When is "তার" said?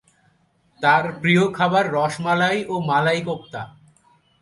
0.81-1.03